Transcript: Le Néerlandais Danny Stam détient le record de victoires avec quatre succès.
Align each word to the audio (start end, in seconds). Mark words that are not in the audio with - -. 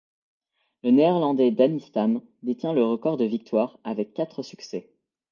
Le 0.81 0.89
Néerlandais 0.89 1.51
Danny 1.51 1.79
Stam 1.79 2.21
détient 2.41 2.73
le 2.73 2.83
record 2.83 3.17
de 3.17 3.25
victoires 3.25 3.77
avec 3.83 4.15
quatre 4.15 4.41
succès. 4.41 4.89